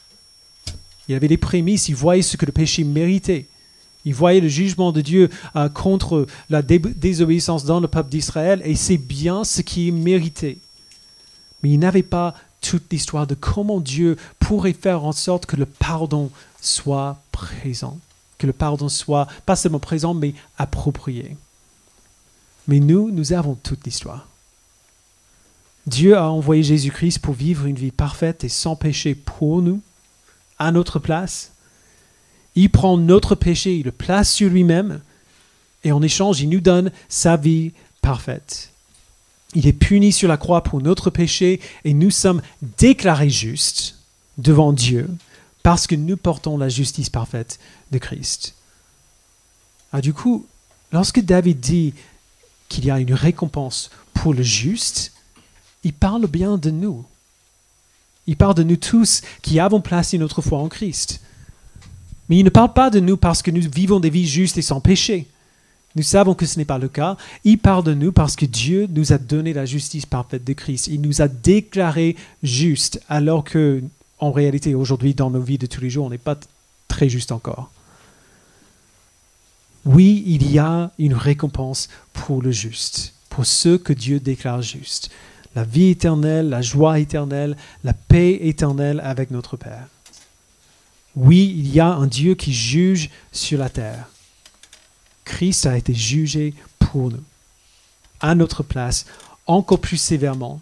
[1.10, 3.46] Il avait les prémices, il voyait ce que le péché méritait.
[4.04, 8.76] Il voyait le jugement de Dieu euh, contre la désobéissance dans le peuple d'Israël et
[8.76, 10.58] c'est bien ce qui méritait.
[11.62, 15.66] Mais il n'avait pas toute l'histoire de comment Dieu pourrait faire en sorte que le
[15.66, 17.98] pardon soit présent,
[18.38, 21.36] que le pardon soit pas seulement présent, mais approprié.
[22.68, 24.28] Mais nous, nous avons toute l'histoire.
[25.88, 29.80] Dieu a envoyé Jésus-Christ pour vivre une vie parfaite et sans péché pour nous,
[30.60, 31.50] à notre place.
[32.54, 35.00] Il prend notre péché, il le place sur lui-même,
[35.82, 38.70] et en échange, il nous donne sa vie parfaite.
[39.54, 42.42] Il est puni sur la croix pour notre péché et nous sommes
[42.78, 43.96] déclarés justes
[44.38, 45.08] devant Dieu
[45.62, 47.58] parce que nous portons la justice parfaite
[47.90, 48.54] de Christ.
[49.92, 50.46] Ah, du coup,
[50.92, 51.94] lorsque David dit
[52.68, 55.12] qu'il y a une récompense pour le juste,
[55.82, 57.04] il parle bien de nous.
[58.26, 61.20] Il parle de nous tous qui avons placé notre foi en Christ.
[62.28, 64.62] Mais il ne parle pas de nous parce que nous vivons des vies justes et
[64.62, 65.26] sans péché.
[65.96, 67.16] Nous savons que ce n'est pas le cas.
[67.42, 70.86] Il parle de nous parce que Dieu nous a donné la justice parfaite de Christ.
[70.86, 73.82] Il nous a déclarés justes, alors que,
[74.20, 76.38] en réalité, aujourd'hui, dans nos vies de tous les jours, on n'est pas
[76.86, 77.72] très juste encore.
[79.84, 85.10] Oui, il y a une récompense pour le juste, pour ceux que Dieu déclare justes.
[85.54, 89.86] La vie éternelle, la joie éternelle, la paix éternelle avec notre Père.
[91.16, 94.08] Oui, il y a un Dieu qui juge sur la terre.
[95.24, 97.22] Christ a été jugé pour nous,
[98.20, 99.06] à notre place,
[99.46, 100.60] encore plus sévèrement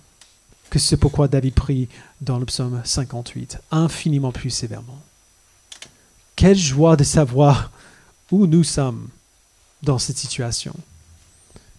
[0.71, 1.89] que ce pourquoi David prie
[2.21, 5.01] dans le psaume 58, infiniment plus sévèrement.
[6.37, 7.71] Quelle joie de savoir
[8.31, 9.09] où nous sommes
[9.83, 10.75] dans cette situation.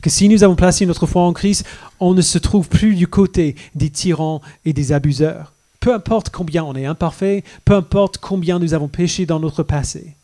[0.01, 1.65] Que si nous avons placé notre foi en Christ,
[1.99, 5.53] on ne se trouve plus du côté des tyrans et des abuseurs.
[5.79, 10.15] Peu importe combien on est imparfait, peu importe combien nous avons péché dans notre passé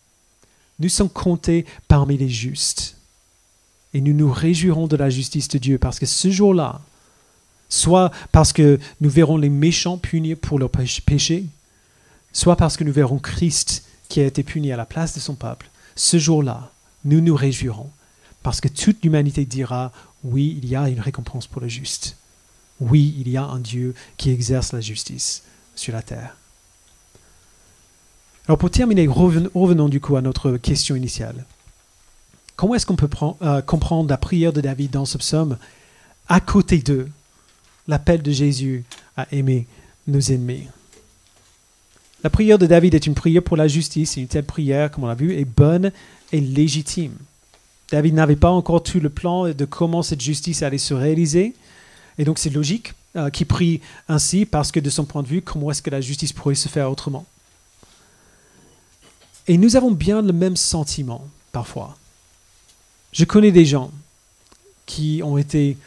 [0.79, 2.97] nous sommes comptés parmi les justes.
[3.93, 6.81] Et nous nous réjouirons de la justice de Dieu parce que ce jour-là,
[7.69, 11.45] soit parce que nous verrons les méchants punis pour leurs péchés,
[12.33, 15.35] soit parce que nous verrons Christ qui a été puni à la place de son
[15.35, 16.71] peuple, ce jour-là,
[17.05, 17.89] nous nous réjouirons
[18.45, 19.91] parce que toute l'humanité dira
[20.23, 22.15] oui, il y a une récompense pour le juste.
[22.79, 25.41] Oui, il y a un Dieu qui exerce la justice
[25.75, 26.37] sur la terre.
[28.47, 31.43] Alors pour terminer, revenons du coup à notre question initiale.
[32.55, 33.09] Comment est-ce qu'on peut
[33.41, 35.57] euh, comprendre la prière de David dans ce psaume
[36.29, 37.07] à côté de
[37.87, 38.83] l'appel de Jésus
[39.17, 39.65] à aimer
[40.05, 40.67] nos ennemis?
[42.23, 45.05] La prière de David est une prière pour la justice et une telle prière, comme
[45.05, 45.91] on l'a vu, est bonne
[46.31, 47.17] et légitime.
[47.91, 51.53] David n'avait pas encore tout le plan de comment cette justice allait se réaliser.
[52.17, 55.41] Et donc c'est logique euh, qu'il prie ainsi parce que de son point de vue,
[55.41, 57.25] comment est-ce que la justice pourrait se faire autrement?
[59.47, 61.95] Et nous avons bien le même sentiment parfois.
[63.11, 63.91] Je connais des gens
[64.85, 65.77] qui ont été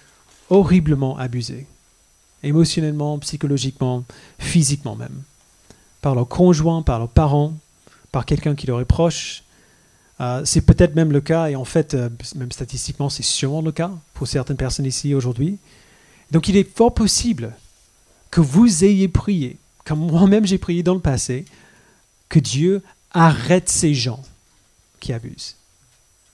[0.49, 1.67] horriblement abusés,
[2.43, 4.05] émotionnellement, psychologiquement,
[4.39, 5.23] physiquement même,
[6.01, 7.53] par leurs conjoints, par leurs parents,
[8.13, 9.43] par quelqu'un qui leur est proche.
[10.21, 13.73] Euh, c'est peut-être même le cas, et en fait, euh, même statistiquement, c'est sûrement le
[13.73, 15.59] cas pour certaines personnes ici aujourd'hui.
[16.33, 17.55] Donc il est fort possible
[18.31, 21.45] que vous ayez prié, comme moi-même j'ai prié dans le passé,
[22.29, 24.23] que Dieu arrête ces gens
[25.01, 25.57] qui abusent.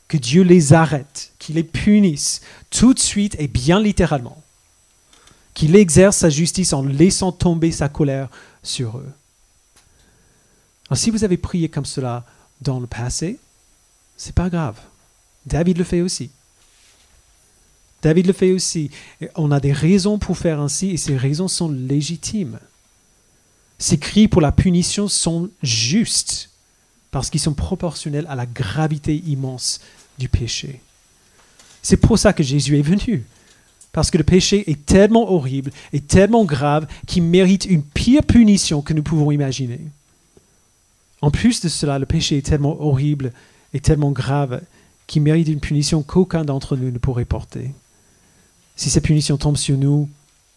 [0.08, 4.42] Que Dieu les arrête, qu'il les punisse tout de suite et bien littéralement.
[5.54, 8.28] Qu'il exerce sa justice en laissant tomber sa colère
[8.62, 9.12] sur eux.
[10.88, 12.24] Alors, si vous avez prié comme cela
[12.60, 13.38] dans le passé,
[14.16, 14.78] c'est pas grave.
[15.46, 16.30] David le fait aussi.
[18.02, 18.90] David le fait aussi.
[19.34, 22.58] on a des raisons pour faire ainsi et ces raisons sont légitimes.
[23.78, 26.50] Ces cris pour la punition sont justes
[27.10, 29.80] parce qu'ils sont proportionnels à la gravité immense
[30.18, 30.80] du péché.
[31.82, 33.24] C'est pour ça que Jésus est venu.
[33.92, 38.82] Parce que le péché est tellement horrible et tellement grave qu'il mérite une pire punition
[38.82, 39.80] que nous pouvons imaginer.
[41.20, 43.32] En plus de cela, le péché est tellement horrible
[43.74, 44.62] est tellement grave
[45.06, 47.72] qu'il mérite une punition qu'aucun d'entre nous ne pourrait porter.
[48.76, 50.08] Si cette punition tombe sur nous,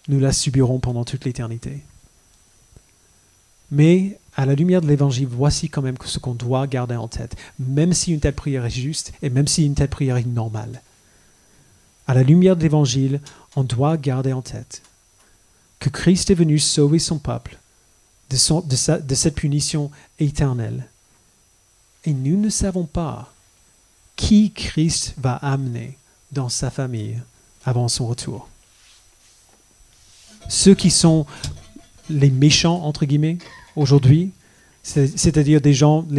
[0.07, 1.81] nous la subirons pendant toute l'éternité.
[3.71, 7.35] Mais à la lumière de l'Évangile, voici quand même ce qu'on doit garder en tête,
[7.59, 10.81] même si une telle prière est juste et même si une telle prière est normale.
[12.07, 13.19] À la lumière de l'Évangile,
[13.55, 14.81] on doit garder en tête
[15.79, 17.57] que Christ est venu sauver son peuple
[18.29, 20.87] de, de cette punition éternelle.
[22.07, 23.33] Et nous ne savons pas
[24.15, 25.97] qui Christ va amener
[26.31, 27.19] dans sa famille
[27.65, 28.47] avant son retour.
[30.47, 31.25] Ceux qui sont
[32.09, 33.37] les méchants, entre guillemets,
[33.75, 34.31] aujourd'hui,
[34.83, 35.73] c'est-à-dire les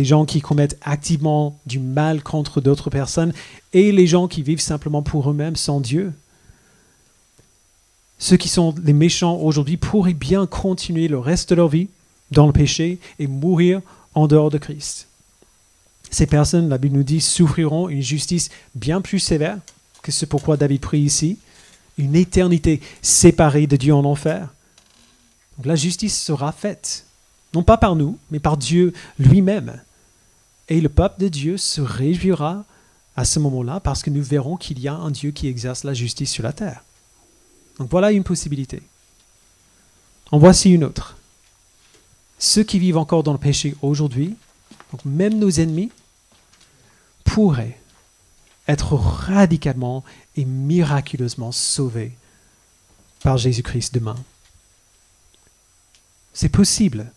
[0.05, 3.33] gens qui commettent activement du mal contre d'autres personnes
[3.73, 6.13] et les gens qui vivent simplement pour eux-mêmes sans Dieu.
[8.19, 11.89] Ceux qui sont les méchants aujourd'hui pourraient bien continuer le reste de leur vie
[12.31, 13.81] dans le péché et mourir
[14.15, 15.08] en dehors de Christ.
[16.11, 19.59] Ces personnes, la Bible nous dit, souffriront une justice bien plus sévère
[20.03, 21.39] que ce pourquoi David prie ici,
[21.99, 24.49] une éternité séparée de Dieu en enfer.
[25.57, 27.05] Donc la justice sera faite,
[27.55, 29.81] non pas par nous, mais par Dieu lui-même.
[30.69, 32.65] Et le peuple de Dieu se réjouira
[33.17, 35.95] à ce moment-là parce que nous verrons qu'il y a un Dieu qui exerce la
[35.95, 36.85] justice sur la terre.
[37.79, 38.83] Donc voilà une possibilité.
[40.31, 41.17] En voici une autre.
[42.39, 44.37] Ceux qui vivent encore dans le péché aujourd'hui,
[44.93, 45.91] donc même nos ennemis,
[47.39, 47.79] pourraient
[48.67, 50.03] être radicalement
[50.35, 52.11] et miraculeusement sauvés
[53.23, 54.17] par Jésus-Christ demain.
[56.35, 57.13] C'est possible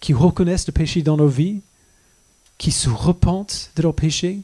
[0.00, 1.60] qu'ils reconnaissent le péché dans nos vies,
[2.58, 4.40] qu'ils se repentent de leur péché,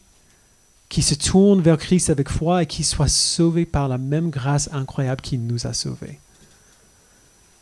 [0.89, 4.71] qu'ils se tournent vers Christ avec foi et qu'ils soient sauvés par la même grâce
[4.73, 6.21] incroyable qui nous a sauvés.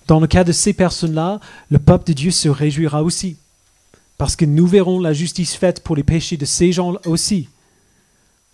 [0.08, 1.40] Dans le cas de ces personnes-là,
[1.70, 3.38] le peuple de Dieu se réjouira aussi,
[4.18, 7.48] parce que nous verrons la justice faite pour les péchés de ces gens aussi.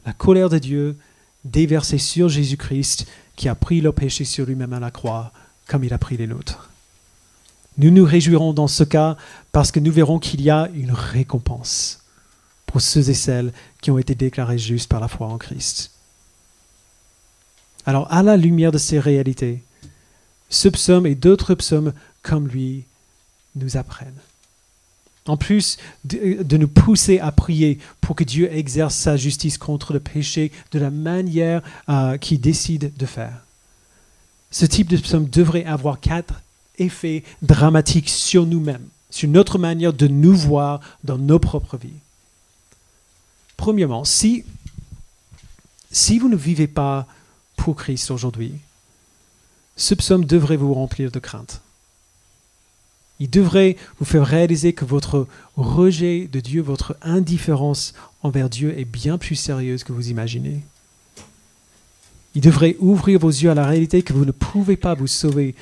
[0.05, 0.97] La colère de Dieu
[1.45, 5.33] déversée sur Jésus-Christ, qui a pris leurs péchés sur lui-même à la croix,
[5.67, 6.71] comme il a pris les nôtres.
[7.79, 9.17] Nous nous réjouirons dans ce cas
[9.51, 12.01] parce que nous verrons qu'il y a une récompense
[12.67, 15.93] pour ceux et celles qui ont été déclarés justes par la foi en Christ.
[17.87, 19.63] Alors, à la lumière de ces réalités,
[20.49, 22.85] ce psaume et d'autres psaumes comme lui
[23.57, 24.21] nous apprennent.
[25.27, 30.01] En plus de, nous pousser à prier pour que Dieu exerce sa justice contre le
[30.01, 33.45] péché de la manière euh, qu'il décide de faire.
[34.51, 36.43] Ce type de psaume devrait avoir quatre
[36.79, 42.01] effets dramatiques sur nous-mêmes, sur notre manière de nous voir dans nos propres vies.
[43.57, 44.45] Premièrement, si,
[45.93, 47.07] si vous ne vivez pas
[47.57, 48.55] pour Christ aujourd'hui,
[49.77, 51.61] ce psaume devrait vous remplir de crainte.
[53.23, 58.85] Il devrait vous faire réaliser que votre rejet de Dieu, votre indifférence envers Dieu est
[58.85, 60.65] bien plus sérieuse que vous imaginez.
[62.35, 65.55] Il devrait ouvrir vos yeux à la réalité que vous ne pouvez pas vous sauver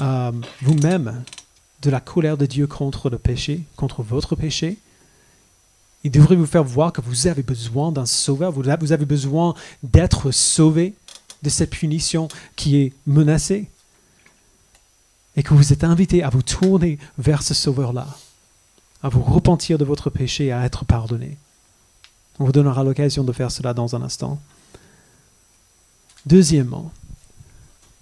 [0.00, 1.22] euh, vous-même
[1.82, 4.78] de la colère de Dieu contre le péché, contre votre péché,
[6.04, 10.30] il devrait vous faire voir que vous avez besoin d'un sauveur, vous avez besoin d'être
[10.30, 10.94] sauvé
[11.42, 13.68] de cette punition qui est menacée.
[15.36, 18.06] Et que vous êtes invité à vous tourner vers ce sauveur-là,
[19.02, 21.38] à vous repentir de votre péché et à être pardonné.
[22.38, 24.40] On vous donnera l'occasion de faire cela dans un instant.
[26.26, 26.92] Deuxièmement,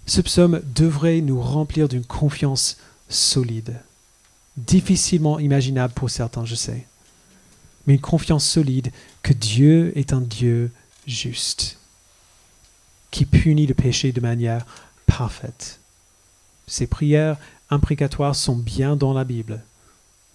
[0.05, 2.77] ce psaume devrait nous remplir d'une confiance
[3.09, 3.79] solide,
[4.57, 6.85] difficilement imaginable pour certains, je sais
[7.85, 8.91] mais une confiance solide
[9.23, 10.71] que Dieu est un Dieu
[11.07, 11.77] juste,
[13.09, 14.65] qui punit le péché de manière
[15.05, 15.79] parfaite.
[16.71, 17.35] Ces prières
[17.69, 19.61] imprécatoires sont bien dans la Bible,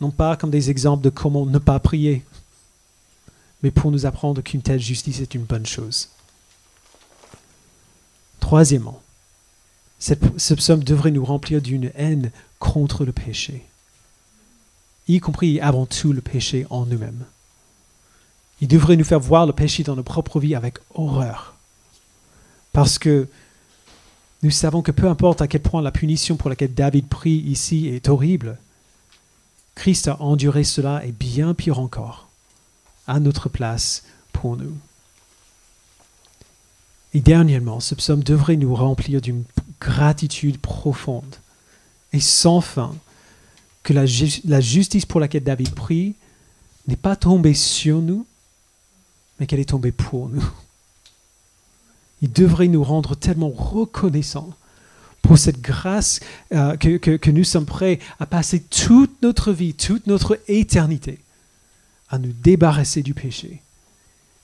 [0.02, 2.26] non pas comme des exemples de comment ne pas prier,
[3.62, 6.10] mais pour nous apprendre qu'une telle justice est une bonne chose.
[8.38, 9.00] Troisièmement,
[9.98, 13.64] ce psaume devrait nous remplir d'une haine contre le péché,
[15.08, 17.24] y compris avant tout le péché en nous-mêmes.
[18.60, 21.54] Il devrait nous faire voir le péché dans nos propres vies avec horreur.
[22.74, 23.26] Parce que
[24.46, 27.88] nous savons que peu importe à quel point la punition pour laquelle David prie ici
[27.88, 28.58] est horrible,
[29.74, 32.28] Christ a enduré cela et bien pire encore,
[33.08, 34.72] à notre place pour nous.
[37.12, 39.42] Et dernièrement, ce psaume devrait nous remplir d'une
[39.80, 41.34] gratitude profonde
[42.12, 42.94] et sans fin
[43.82, 46.14] que la, justice pour laquelle David prie
[46.86, 48.24] n'est pas tombée sur nous,
[49.40, 50.48] mais qu'elle est tombée pour nous.
[52.22, 54.54] Il devrait nous rendre tellement reconnaissants
[55.22, 56.20] pour cette grâce
[56.52, 61.18] euh, que, que, nous sommes prêts à passer toute notre vie, toute notre éternité
[62.08, 63.60] à nous débarrasser du péché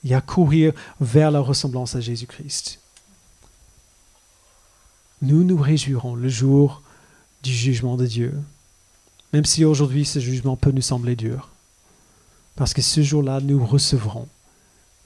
[0.05, 2.81] et à courir vers la ressemblance à Jésus-Christ.
[5.23, 6.83] Nous nous réjouirons le jour
[7.45, 8.35] du jugement de Dieu,
[9.33, 11.51] même si aujourd'hui ce jugement peut nous sembler dur,
[12.57, 14.27] parce que ce jour-là, nous recevrons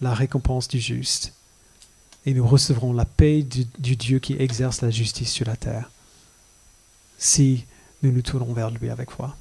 [0.01, 1.35] la récompense du juste
[2.27, 5.91] et nous recevrons la paix du, Dieu qui exerce la justice sur la terre,
[7.19, 7.65] si
[8.03, 9.37] nous nous tournons vers lui avec foi.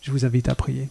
[0.00, 0.88] Je vous invite à prier.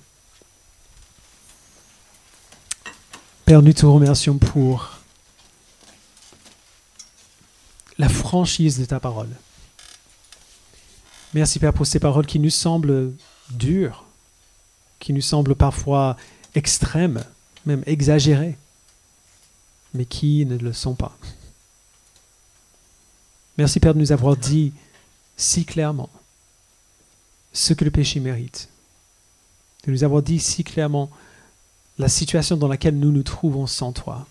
[3.45, 4.99] Père, nous te remercions pour
[7.97, 9.29] la franchise de ta parole.
[11.33, 13.13] Merci Père pour ces paroles qui nous semblent
[13.51, 14.03] dures,
[14.99, 16.17] qui nous semblent parfois
[16.55, 17.23] extrêmes,
[17.65, 18.57] même exagérées,
[19.95, 21.17] mais qui ne le sont pas.
[23.57, 24.73] Merci Père de nous avoir dit
[25.37, 26.09] si clairement
[27.53, 28.69] ce que le péché mérite,
[29.85, 31.09] de nous avoir dit si clairement
[31.97, 34.27] la situation dans laquelle nous nous trouvons sans toi.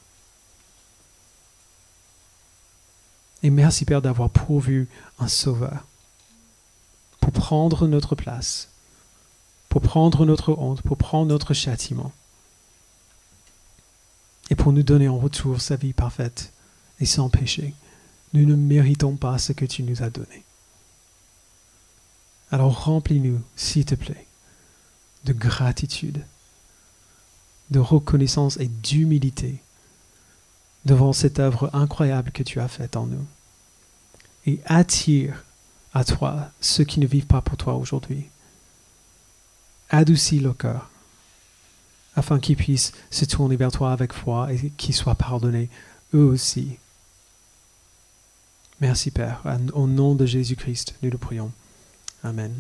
[3.42, 4.88] Et merci Père d'avoir pourvu
[5.18, 5.86] un sauveur
[7.20, 8.68] pour prendre notre place,
[9.70, 12.12] pour prendre notre honte, pour prendre notre châtiment
[14.50, 16.52] et pour nous donner en retour sa vie parfaite
[17.00, 17.74] et sans péché.
[18.32, 20.44] Nous ne méritons pas ce que tu nous as donné.
[22.50, 24.26] Alors remplis-nous, s'il te plaît,
[25.24, 26.24] de gratitude
[27.70, 29.56] de reconnaissance et d'humilité
[30.84, 33.24] devant cette œuvre incroyable que tu as faite en nous.
[34.46, 35.44] Et attire
[35.94, 38.26] à toi ceux qui ne vivent pas pour toi aujourd'hui.
[39.90, 40.90] Adoucis le cœur
[42.16, 45.68] afin qu'ils puissent se tourner vers toi avec foi et qu'ils soient pardonnés
[46.14, 46.76] eux aussi.
[48.80, 49.42] Merci Père.
[49.72, 51.52] Au nom de Jésus-Christ, nous le prions.
[52.22, 52.52] Amen.